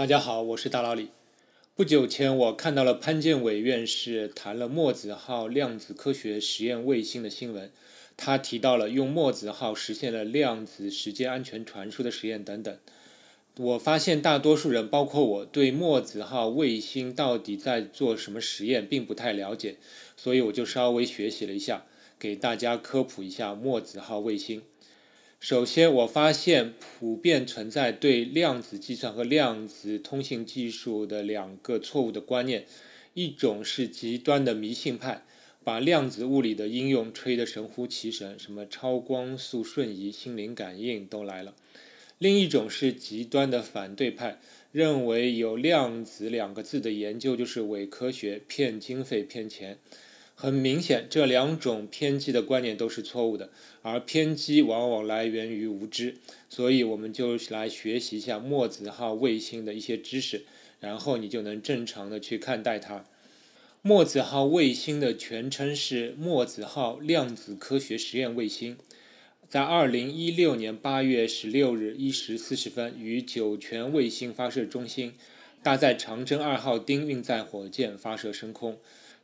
[0.00, 1.10] 大家好，我是大老李。
[1.76, 7.70] 不久前，我看到了潘建伟院士谈了墨子号量子科学实验卫星的新闻，
[8.16, 12.74] 他提到了用墨子号实现了量子时间安全传输的实验等等。
[13.58, 19.76] 我发现大多数人，包括我，对墨子号卫星到底在做什么实验并不太了解，
[20.16, 21.84] 所以我就稍微学习了一下，
[22.18, 24.62] 给大家科普一下墨子号卫星。
[25.40, 32.66] 首先，我发现普遍存在对量子计算和量子通信技术的两个错误的观念。
[33.14, 35.24] 一种是极端的迷信派，
[35.64, 41.54] 把量子物理的应用吹得神乎其神，什么超光速瞬移、心灵感应都来了；
[42.18, 44.38] 另一种是极端的反对派，
[44.72, 49.78] 认为有量子两个字的研究就是伪科学、骗经费、骗钱。
[50.40, 53.50] 很明显，这两种偏激的观念都是错误的，
[53.82, 56.16] 而偏激往往来源于无知。
[56.48, 60.46] 所以，我们就来学习一下墨子号卫星的一些知识，
[60.80, 63.04] 然后你就能正常的去看待它。
[63.82, 68.78] 墨子号卫星的全称是墨子号量子科学实验卫星，
[69.46, 75.12] 在二零一六年八月十六日一时四十分，于酒泉卫星发射中心
[75.62, 78.78] 搭载长征二号丁运载火箭发射升空。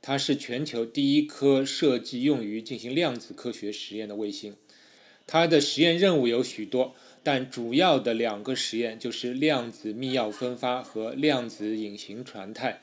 [0.08, 4.54] 它是全球第一颗设计用于进行量子科学实验的卫星。
[5.26, 12.80] 它的实验任务有许多，但主要的两个实验就是量子密钥分发和量子隐形传态。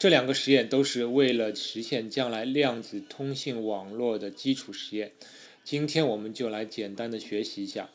[0.00, 5.12] 这两个实验都是为了实现将来量子通信网络的基础实验。
[5.62, 7.90] 今天我们就来简单的学习一下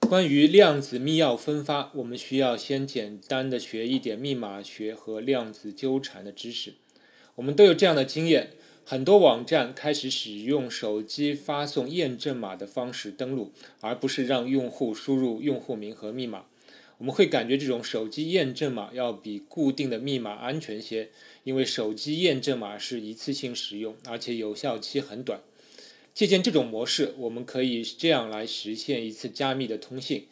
[0.00, 1.90] 关于量子密钥分发。
[1.94, 6.74] 我们需要先简单的学一点密码学和量子纠缠的知识。
[7.36, 16.46] 我们都有这样的经验，很多网站开始使用手机发送验证码的方式登录，而不是让用户输入用户名和密码。
[16.96, 21.10] 我们会感觉这种手机验证码要比固定的密码安全些，
[21.44, 25.42] 因为手机验证码是一次性使用，而且有效期很短。
[26.14, 30.24] 借鉴这种模式，我们可以这样来实现一次加密的通信。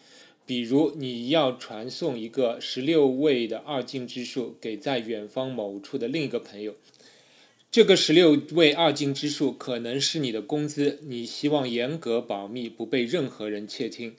[0.47, 6.75] 比如，你要传送一个十六位的二进制数给在远方某处的另一个朋友，
[7.75, 14.15] 这个十六位二进制数可能是你的工资，你希望严格保密，不被任何人窃听。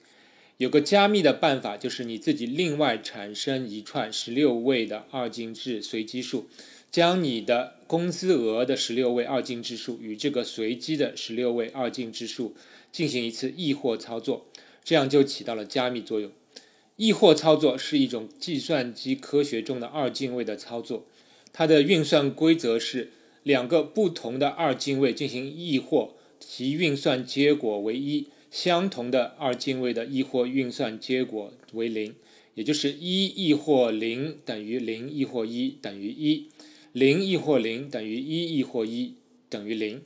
[0.58, 6.50] 有个加密的办法，就是你自己另外产生一串十六位的二进制随机数，
[6.90, 12.54] 将你的工资额的十六位二进制数与这个随机的十六位二进制数
[12.92, 14.44] 进行一次异或操作。
[14.84, 16.30] 这样就起到了加密作用。
[16.96, 21.06] 异或操作是一种计算机科学中的二进位的操作，
[21.54, 23.12] 它的运算规则是
[23.46, 32.16] 两个不同的二进位进行异或，其运算结果为一；相同的二进位的异或运算结果为零，
[32.56, 36.48] 也就是一异或零等于零异或一等于一，
[36.90, 39.14] 零异或零等于一异或一
[39.48, 40.02] 等于零。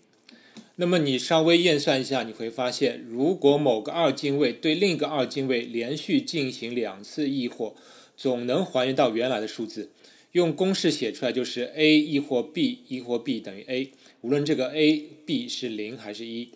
[0.77, 7.75] 那么你稍微验算一下，你会发现，如果某个二进位对另一个二进位连续进行两次异或，
[8.19, 9.89] 总能还原到原来的数字。
[10.33, 16.51] 用公式写出来就是 a 异或 b 异或 b 等于 a，无论这个 a、b 是零还是一。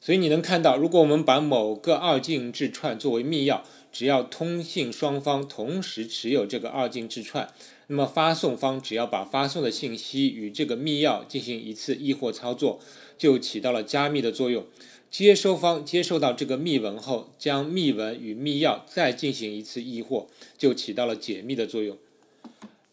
[0.00, 7.48] 所以你能看到，如果我们把某个二进制串作为密钥，只要通信双方同时持有这个二进制串，
[7.86, 12.80] 那么发送方只要把发送的信息与这个密钥进行一次异或操作。
[13.16, 14.66] 就起到了加密的作用。
[15.08, 20.26] 接收方接收到这个密文后，将密文与密钥再进行一次异或，
[20.58, 21.96] 就起到了解密的作用。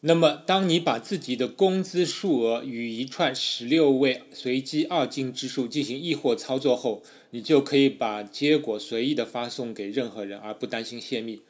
[0.03, 11.41] 那么，当你把自己的工资数额与一串十六位随机二进制数进行异或操作后，你就可以把结果随意的发送给任何人，而不担心泄密。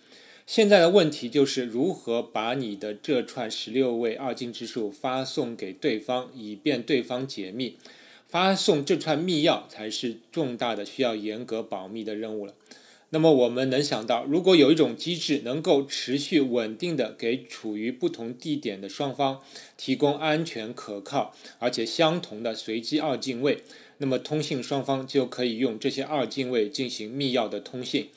[0.45, 7.77] 现在的问题就是如何把你的这串十六位二进制数发送给对方，以便对方解密。
[8.27, 12.53] 发送这串密钥才是重大的需要严格保密的任务了。
[13.13, 19.41] 那么我们能想到，如果有一种机制能够持续稳定的给处于不同地点的双方
[19.77, 23.63] 提供安全可靠而且相同的随机二进位，
[23.97, 28.07] 那么通信双方就可以用这些二进位进行密钥的通信。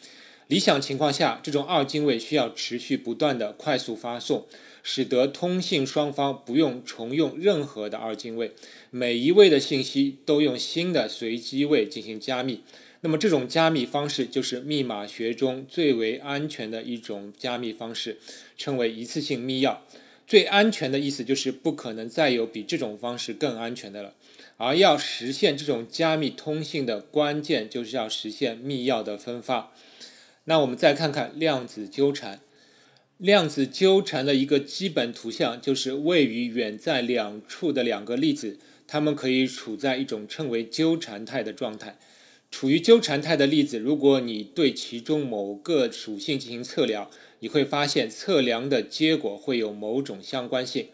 [0.47, 4.47] 理想情况下，这种二进位需要持续不断的快速发送。
[4.87, 8.53] 使得通信双方不用重用任何的二进位，
[8.91, 12.61] 每一位的信息都用新的随机位进行加密。
[13.05, 18.17] 那么这种加密方式就是密码学中最为安全的一种加密方式，
[18.57, 19.77] 称为一次性密钥。
[20.27, 24.15] 最安全的意思就是不可能再有比这种方式更安全的了。
[24.57, 29.75] 而要实现这种加密通信的关键，就是要实现密钥的分发。
[30.45, 32.41] 那我们再看看量子纠缠。
[33.19, 38.57] 量子纠缠的一个基本图像就是位于远在两处的两个粒子，
[38.87, 41.99] 它们可以处在一种称为纠缠态的状态。
[42.55, 47.11] 处于纠缠态的粒子，如果你对其中某个属性进行测量，
[47.41, 50.87] 你会发现测量的结果会有某种相关性。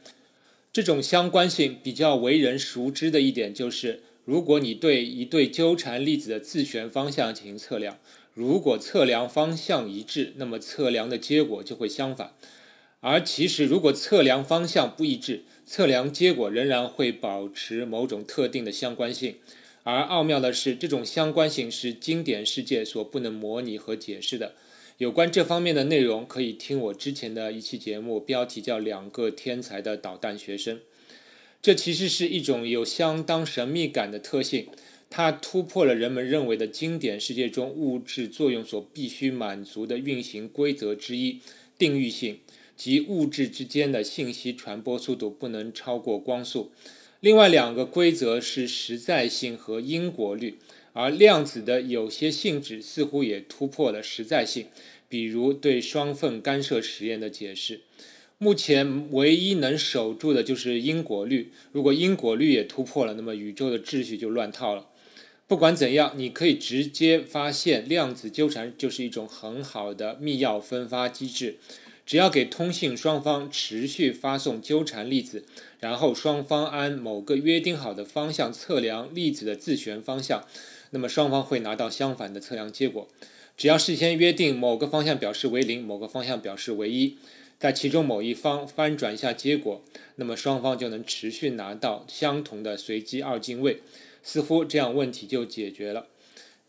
[0.73, 7.99] 这种相关性比较为人熟知的一点就是，如果你对一对纠缠粒子的自旋方向进行测量，
[8.33, 12.33] 如果测量方向一致，那么测量的结果就会相反。
[13.01, 19.35] 而其实，如果测量方向不一致，测量结果仍然会保持某种特定的相关性。
[19.83, 24.55] 而奥妙的是，这种相关性是经典世界所不能模拟和解释的。
[24.99, 30.77] 有关这方面的内容，可以听我之前的一期节目，标题叫《两个天才的导弹学生》。
[31.63, 34.69] 这其实是一种有相当神秘感的特性，
[35.09, 41.41] 它突破了人们认为的经典世界中物质作用所必须满足的运行规则之一——
[41.79, 42.41] 定域性，
[42.77, 46.71] 即物质之间的信息传播速度不能超过光速。
[47.21, 50.57] 另外两个规则是实在性和因果律，
[50.95, 54.69] 而量子的有些性质似乎也突破了实在性，
[55.07, 57.81] 比如对双缝干涉实验的解释。
[58.39, 64.87] 目前唯一能守住的就是因果律，如果因果律也突破了，那么宇宙的秩序就乱套了。
[65.47, 71.57] 不管怎样，你可以直接发现量子纠缠就是一种很好的密钥分发机制。
[72.11, 75.45] 只要给通信双方持续发送纠缠粒子，
[75.79, 80.45] 然后双方按某个约定好的方向测量粒子的自旋方向，
[80.91, 83.07] 那么双方会拿到相反的测量结果。
[83.57, 87.17] 只要事先约定某个方向表示为零，某个方向表示为一，
[87.61, 89.81] 在其中某一方翻转一下结果，
[90.17, 93.83] 那么双方就能持续拿到相同的随机二进位。
[94.25, 96.09] 似乎这样问题就解决了。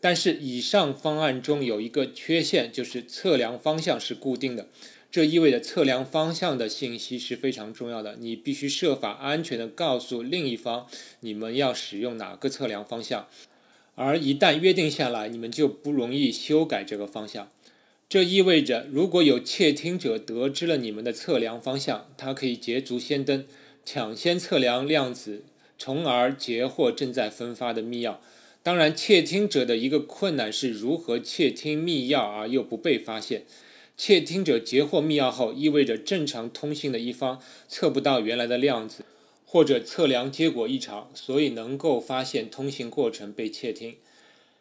[0.00, 4.68] 但是以上方案中有一个缺陷，就是测量方向是固定的。
[5.12, 10.86] 这意味着测量方向的信息是非常重要的，你必须设法安全地告诉另一方
[11.20, 13.28] 你们要使用哪个测量方向，
[13.94, 17.50] 而一旦约定下来，你们就不容易修改这个方向。
[18.08, 23.44] 这意味着，如果有窃听者得知了你们的测量方向，他可以捷足先登，
[23.84, 25.44] 抢先测量量子，
[25.78, 28.16] 从而截获正在分发的密钥。
[28.62, 33.44] 当然，窃听者的一个困难是如何窃听密钥而又不被发现。
[34.04, 39.04] 窃听者截获密钥后，意味着正常通信的一方测不到原来的量子，
[39.46, 43.94] 或者测量结果异常，所以能够发现通信过程被窃听。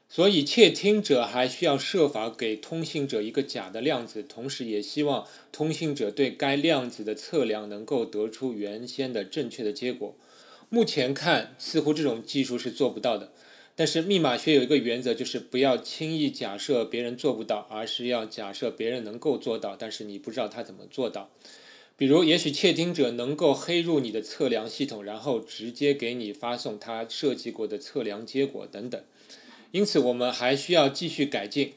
[0.08, 10.16] 所以，窃听者还需要设法给通信者一个假的量子，同时也希望通信者对该量子的测量能够得出原先的正确的结果。
[10.70, 13.32] 目前看，似乎这种技术是做不到的。
[13.76, 21.30] 但是密码学有一个原则，就是不要轻易假设别人做不到，而是要假设别人能够做到，但是你不知道他怎么做到。
[21.98, 29.02] 比如，也许窃听者能够黑入你的测量系统，然后直接给你发送他设计过的测量结果等等。
[29.72, 31.74] 因此，我们还需要继续改进。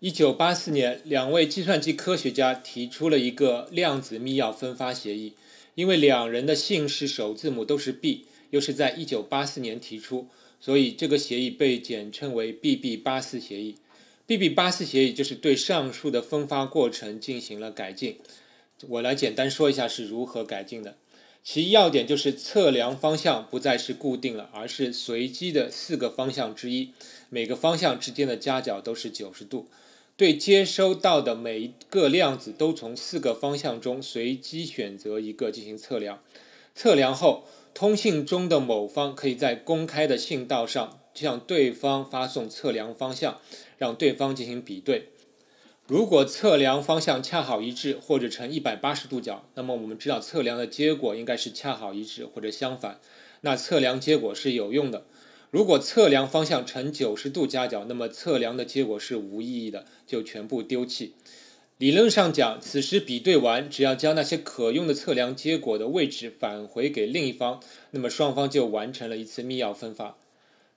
[0.00, 5.32] 一九八四年，两位计算机科学家提出了一个量子密钥分发协议，
[5.74, 10.28] 因为两人的姓氏首字母都是 B，又是在一九八四年提出。
[10.60, 13.76] 所以，这个协议被简称为 BB 八四协议。
[14.26, 18.18] BB 八四协议就是对上述的分发过程进行了改进。
[18.88, 20.96] 我来简单说一下是如何改进的。
[21.44, 26.90] 其要点就是测量方向不再是固定了，而是随机的四个方向之一，
[27.30, 29.68] 每个方向之间的夹角都是九十度。
[30.16, 36.20] 对接收到的每一个量子都从四个方向中随机选择一个进行测量。
[36.74, 37.44] 测量后。
[37.78, 43.38] 通信中的某方可以在公开的信道上向对方发送测量方向，
[43.76, 45.10] 让对方进行比对。
[45.86, 52.98] 如果测量方向恰好一致或者呈一百八十度角，那么我们知道测量的结果应该是恰好一致或者相反，
[53.42, 55.04] 那测量结果是有用的。
[55.52, 61.14] 如果测量方向呈九十度夹角，那么测量的结果是无意义的，就全部丢弃。
[61.78, 67.60] 理论上讲，此时比对完，只要将那些可用的测量结果的位置返回给另一方，
[67.92, 70.18] 那么双方就完成了一次密钥分发。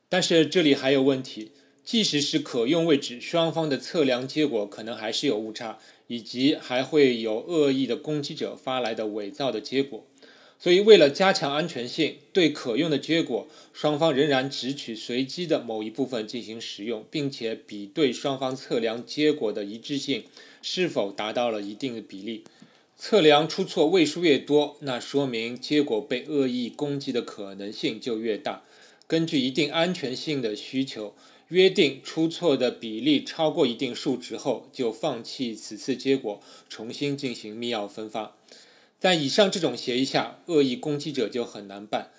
[0.07, 1.53] 但是这里还有问题，
[1.83, 10.05] 即使是可用位置，双方的测量结果可能还是有误差，以及还会有恶意的攻击者发来的伪造的结果。
[10.59, 20.25] 所以，为了加强安全性，对可用的结果，双方仍然只取随机的某一部分进行使用，并且比对双方测量结果的一致性
[20.61, 22.43] 是否达到了一定的比例。
[22.97, 28.61] 测量出错位数越多，那说明结果被恶意攻击的可能性就越大。
[29.07, 31.13] 根据一定安全性的需求，
[31.47, 36.39] 约定出错的比例超过一定数值后，就放弃此次结果，
[36.69, 38.35] 重新进行密钥分发。
[38.99, 42.11] 在以上这种协议下，恶意攻击者就很难办。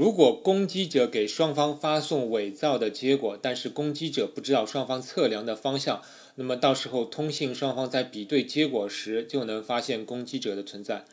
[0.00, 6.00] 如果攻击者给双方发送伪造的结果，但是攻击者不知道双方测量的方向，
[6.36, 11.04] 那么到时候通信双方在比对结果时就能发现攻击者的存在。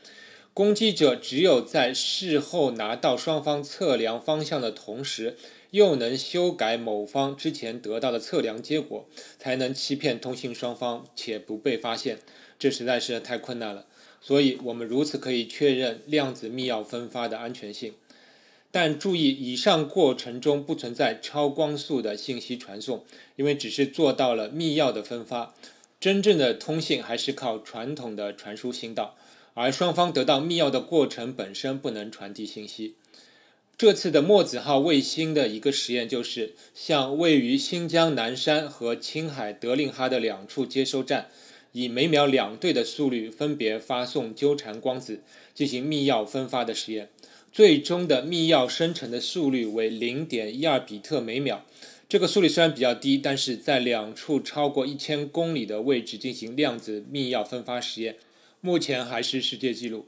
[0.53, 5.35] 攻击者只有在事后拿到双方测量方向的同时，
[5.71, 9.05] 又能修改某方之前得到的测量结果，
[9.37, 12.19] 才能欺骗通信双方且不被发现。
[12.57, 13.85] 这实在是太困难了。
[14.21, 17.93] 所以我们如此可以确认量子密钥分发的安全性。
[18.79, 23.03] 但注意，以上过程中不存在超光速的信息传送，
[23.35, 25.55] 因为只是做到了密钥的分发。
[25.99, 29.17] 真正的通信还是靠传统的传输信道，
[29.55, 32.93] 而双方得到密钥的过程本身不能传递信息。
[33.75, 41.29] 这次的墨子号卫星的一个实验就是向位于新疆南山和青海德令哈的两处接收站。
[41.73, 45.21] 以每秒两对的速率分别发送纠缠光子
[45.53, 47.09] 进行密钥分发的实验，
[47.57, 51.65] 最终的密钥生成的速率为零点一二比特每秒。
[52.07, 58.17] 这个速率虽然比较低，但是在两处超过一千公里的位置进行量子密钥分发实验，
[58.61, 60.05] 目前还是世界纪录。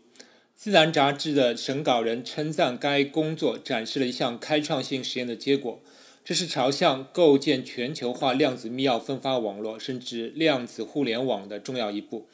[0.53, 5.81] 自然杂志的审稿人称赞该工作展示了一项开创性实验的结果。
[6.23, 12.27] 这是朝向构建全球化量子密钥分发网络，甚至量子互联网的重要一步。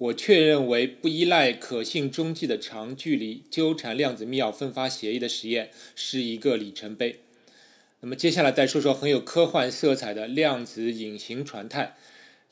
[0.00, 7.20] 我确认为，不依赖可信中继的长距离纠缠量子密钥分发协议的实验是一个里程碑。
[8.00, 11.96] 那么，接下来再说说很有科幻色彩的量子隐形传态。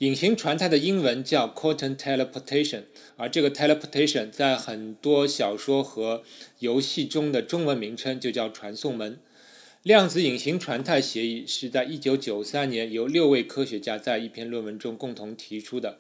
[0.00, 2.83] 隐形传态的英文叫 quantum teleportation，
[3.17, 6.23] 而这个 teleportation 在很多小说和
[6.59, 9.19] 游戏中的中文名称就叫传送门。
[9.85, 15.99] 量子隐形传态协议是在1993年由六位科学家在一篇论文中共同提出的，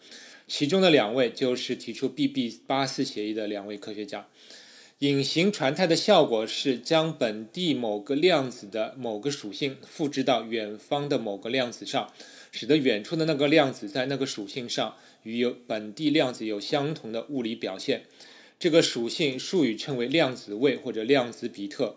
[0.48, 4.26] 其中的两位就是提出 BB84 协议的两位科学家。
[5.00, 12.12] 隐形传态的效果是将本地某个量子的某个属性复制到远方的某个量子上，
[12.50, 18.06] 使得远处的那个量子在那个属性上与有本地量子有相同的物理表现。
[18.58, 21.96] 这个属性术语称为量子位或者量子比特。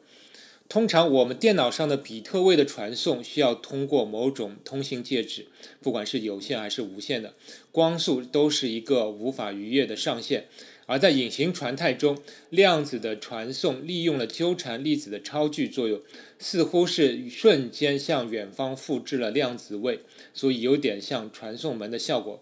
[0.72, 5.48] 通常，我们电脑上的比特位的传送需要通过某种通信介质，
[5.82, 7.34] 不管是有线还是无线的，
[7.74, 10.46] 光速都是一个无法逾越的上限。
[10.86, 12.18] 而在隐形传态中，
[12.50, 16.00] 量子的传送利用了纠缠粒子的超距作用，
[16.40, 20.00] 似乎是瞬间向远方复制了量子位，
[20.34, 22.42] 所以有点像传送门的效果。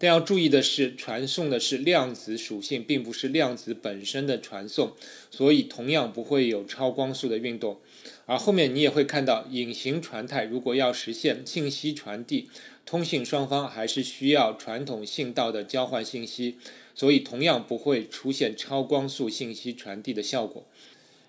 [0.00, 4.92] 但要注意的是，传送的是量子属性，并不是量子本身的传送，
[5.28, 7.80] 所以同样不会有超光速的运动。
[8.26, 12.48] 而后面你也会看到，隐形传态如果要实现信息传递，
[12.86, 16.56] 通信双方还是需要传统信道的交换信息，
[16.94, 20.64] 所以同样不会出现超光速信息传递的效果。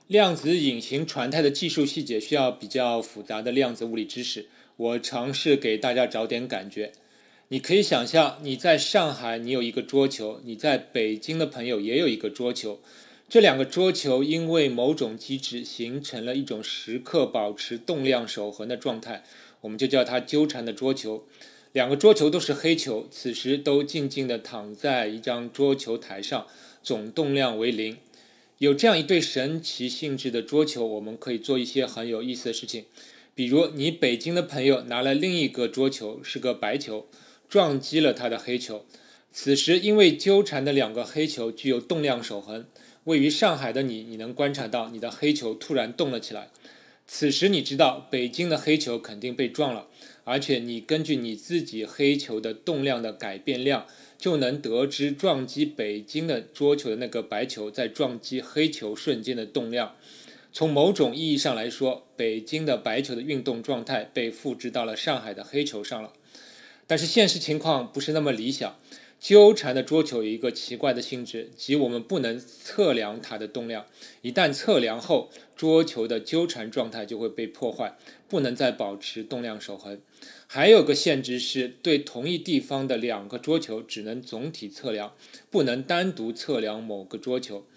[0.05, 4.47] 量子隐形传态的技术细节需要比较复杂的量子物理知识，
[4.77, 6.91] 我尝试给大家找点感觉。
[7.51, 12.79] 你可以想象，你在上海，你有一个桌球；你在北京的朋友也有一个桌球。
[13.27, 19.23] 这两个桌球因为某种机制形成了一种时刻保持动量守恒的状态，
[19.61, 21.25] 我们就叫它纠缠的桌球。
[21.71, 26.45] 两个桌球都是黑球，此时都静静地躺在一张桌球台上，
[26.83, 27.97] 总动量为零。
[28.59, 32.85] 有这样一对神奇性质的桌球，我们可以做一些很有意思的事情，
[33.33, 37.07] 比如你北京的朋友拿了另一个桌球，是个白球。
[37.49, 38.85] 撞击了他的黑球，
[39.31, 42.65] 此时因为纠缠的两个黑球具有动量守恒，
[43.05, 46.49] 位于上海的你，你能观察到你的黑球突然动了起来。
[47.07, 49.87] 此时你知道北京的黑球肯定被撞了，
[50.25, 59.95] 而且你根据你自己黑球的动量的改变量，就能得知撞击北京的桌球的那个白球在撞击黑球瞬间的动量。
[60.53, 66.13] 从某种意义上来说，北京的白球的运动状态被复制到了上海的黑球上了。
[66.89, 68.75] 但是现实情况不是那么理想。
[69.19, 73.85] 纠缠的桌球有一个奇怪的性质，即我们不能测量它的动量。
[74.23, 77.95] 一旦测量后，桌球的纠缠状态就会被破坏，
[78.27, 80.01] 不能再保持动量守恒。
[80.47, 85.13] 还有个限制是，对同一地方的两个桌球只能总体测量，
[85.51, 87.67] 不能单独测量某个桌球。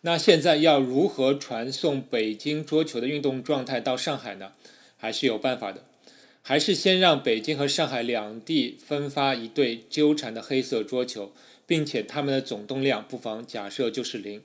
[0.00, 4.52] 那现在要如何传送北京桌球的运动状态到上海呢？
[4.96, 5.84] 还是有办法的。
[6.42, 11.32] 还是先让北京和上海两地分发一对纠缠的黑色桌球，
[11.66, 14.42] 并且它们的总动量不妨假设就是零，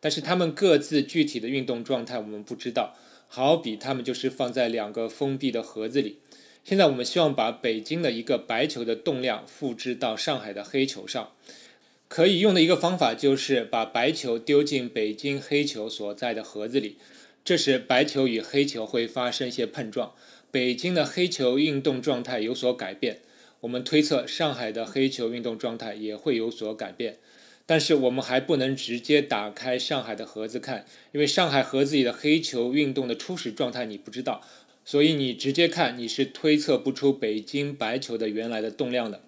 [0.00, 2.94] 但是它们各自具体的运动状态我们不知道。
[3.28, 6.18] 好比它们就是放在两个封闭的盒子里，
[6.64, 11.32] 现在我们希望把北京的一个白球的动量复制到上海的黑球上。
[12.08, 16.98] 可以用的一个方法就是把白球丢进北京黑球所在的盒子里，
[17.44, 20.14] 这时白球与黑球会发生一些碰撞，
[20.56, 23.18] 北京的黑球运动状态有所改变。
[23.60, 27.18] 我们推测上海的黑球运动状态也会有所改变，
[27.66, 34.40] 但是我们还不能直接打开上海的盒子看，因为上海盒子里的黑球运动的初始状态你不知道，
[34.82, 39.20] 所以你直接看你是推测不出北京白球的原来的动量的。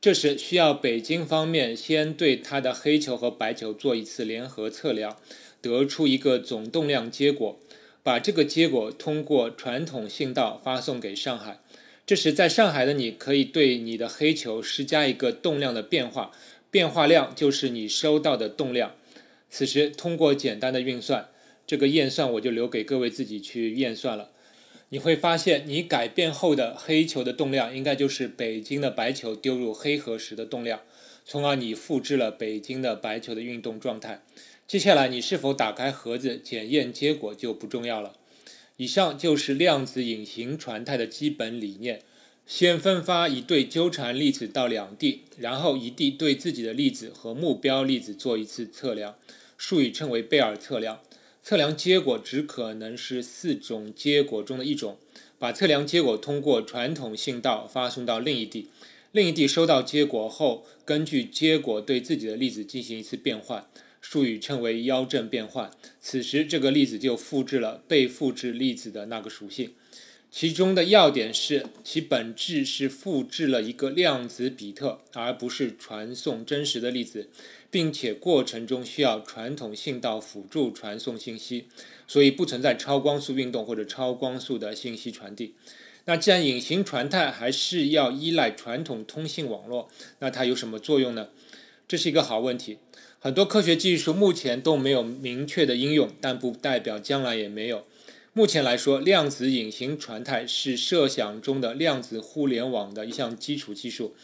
[0.00, 5.16] 这时需要北京方面先对它的黑球和白球做一次联合测量，
[5.60, 7.58] 得出一个总动量结果，
[8.08, 11.60] 把这个结果通过传统信道发送给上海。
[12.06, 16.32] 这时在上海的你可以对你的黑球施加一个动量的变化，
[16.70, 18.94] 变化量就是你收到的动量。
[19.50, 21.28] 此时通过简单的运算，
[21.66, 24.30] 这个验算我就留给各位自己去验算了。
[24.88, 30.80] 你会发现，你改变后的黑球的动量，应该就是北京的白球丢入黑盒时的动量，
[31.26, 34.22] 从而你复制了北京的白球的运动状态。
[34.68, 38.12] 接下来，你是否打开盒子检验结果就不重要了。
[38.76, 42.02] 以上就是量子隐形传态的基本理念：
[42.46, 49.14] 先分发一对纠缠粒子到两地，然后一地对自己的粒子和目标粒子做一次测量，
[49.56, 51.00] 术语称为贝尔测量。
[51.42, 54.98] 测量结果只可能是四种结果中的一种，
[55.38, 58.68] 把测量结果通过传统信道发送到另一地，
[59.12, 63.66] 另一地收到结果后，根据结果对自己的粒子进行一次变换，
[64.00, 65.70] 术语称为腰正变换。
[66.00, 69.72] 此时这个粒子就复制了被复制粒子的那个属性。
[70.30, 77.30] 其中的要点是，其本质是复制了一个量子比特，而不是传送真实的粒子，
[77.70, 81.68] 并且过程中需要传统信道辅助传送信息，
[82.06, 85.54] 所以不存在超光速运动或者超光速的信息传递。
[86.04, 89.88] 那既然隐形传态还是要依赖传统通信网络，
[90.18, 91.30] 那它有什么作用呢？
[91.86, 92.76] 这是一个好问题。
[93.20, 97.84] 很多科学技术目前都没有明确的应用，但不代表将来也没有。
[98.32, 104.14] 目前来说，量子隐形传态是设想中的量子互联网的一项基础技术。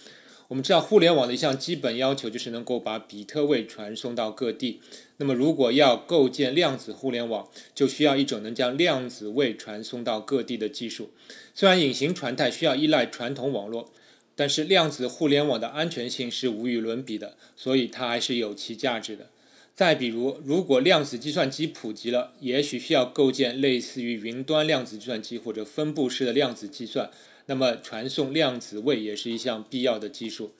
[0.46, 4.80] 我们知道，互联网的一项基本要求就是能够把比特位传送到各地。
[5.16, 11.10] 那么，如果要构建量子互联网，就需要一种能将量子位传送到各地的技术。
[11.52, 13.90] 虽然隐形传态需要依赖传统网络，
[14.36, 19.30] 但是量子互联网的安全性是无与伦比的，所以它还是有其价值的。
[19.74, 27.10] 再比如，如果量子计算机普及了，也许需要构建类似于云端量子计算机或者分布式的量子计算，
[27.46, 30.52] 那么传送量子位也是一项必要的技术。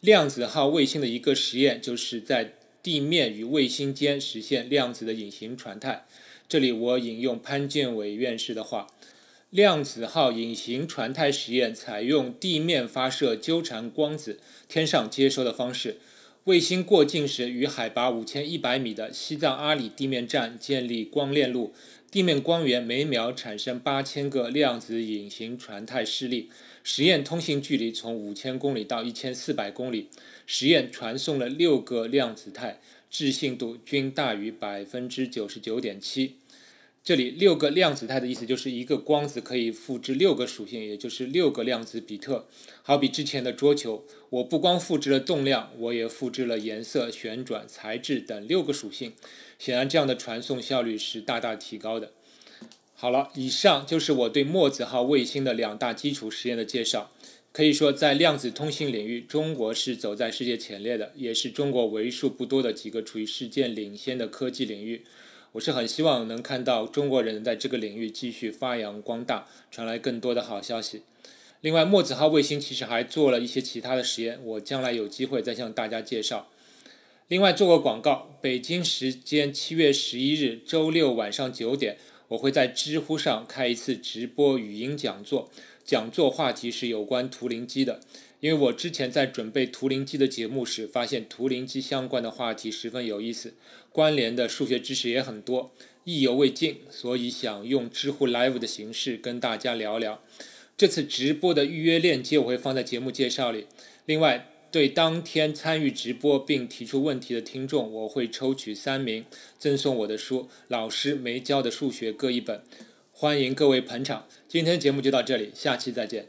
[0.00, 6.06] 量子号卫星的一个实验就是在地面与卫星间实现量子的隐形传态。
[6.48, 8.86] 这里我引用潘建伟院士的话：
[9.56, 14.38] 量子号隐形传态实验采用地面发射纠缠光子，
[14.68, 15.96] 天上接收的方式。
[16.44, 21.72] 卫星过境时，与海拔五千一百米的西藏阿里地面站建立光链路，
[22.10, 26.50] 地面光源每秒产生八千个量子隐形传态示例。
[26.84, 30.10] 实验通信距离从五千公里到一千四百公里。
[30.44, 36.34] 实验传送了六个量子态，置信度均大于百分之九十九点七。
[37.06, 42.48] 这里六个量子态的意思就是一个光子可以复制六个属性，也就是六个量子比特。
[42.82, 49.12] 好比之前的桌球，我不光复制了动量，我也复制了颜色、旋转、材质等六个属性。
[49.56, 52.10] 显然，这样的传送效率是大大提高的。
[52.96, 57.12] 好了，以上就是我对墨子号卫星的两大基础实验的介绍。
[57.52, 65.04] 可以说，在量子通信领域，中国是走在世界前列的，也是中国为数不多的几个处于世界领先的科技领域。
[65.56, 71.02] 我是很希望能看到中国人在这个领域继续发扬光大，传来更多的好消息。
[71.62, 76.48] 另外，墨子号卫星其实还做了一些其他的实验，我将来有机会再向大家介绍。
[77.28, 81.96] 另外，做个广告，北京时间七月十一日周六晚上九点，
[82.28, 85.50] 我会在知乎上开一次直播语音讲座，
[85.82, 88.00] 讲座话题是有关图灵机的。
[88.40, 93.54] 因为我之前在准备图灵机的节目时，发现图灵机相关的话题十分有意思，
[93.90, 95.72] 关联的数学知识也很多，
[96.04, 100.20] 意犹未尽，所以想用知乎 Live 的形式跟大家聊聊。
[100.76, 103.66] 这次直播的预约链接我会放在节目介绍里。
[104.04, 109.24] 另外，对当天参与直播并提出问题的听众，我会抽取三名，
[109.58, 112.60] 赠送我的书《老师没教的数学》各一本，
[113.10, 114.26] 欢迎各位捧场。
[114.46, 116.28] 今天节目就到这里，下期再见。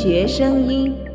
[0.00, 1.07] 学声音。